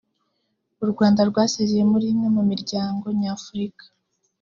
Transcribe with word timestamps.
u 0.83 0.85
rwanda 0.91 1.21
rwasezeye 1.29 1.83
muri 1.91 2.05
imwe 2.13 2.27
mu 2.35 2.43
miryango 2.51 3.05
nyafurika 3.19 3.85